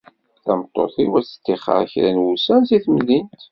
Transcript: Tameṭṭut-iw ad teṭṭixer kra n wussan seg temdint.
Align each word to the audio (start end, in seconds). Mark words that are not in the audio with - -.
Tameṭṭut-iw 0.45 1.13
ad 1.19 1.25
teṭṭixer 1.25 1.83
kra 1.91 2.09
n 2.13 2.21
wussan 2.23 2.61
seg 2.69 2.81
temdint. 2.85 3.41